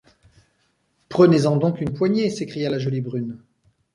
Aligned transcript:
Prenez-en 1.09 1.57
donc 1.57 1.79
une 1.79 1.93
poignée, 1.93 2.31
s’écria 2.31 2.71
la 2.71 2.79
jolie 2.79 3.01
brune. 3.01 3.37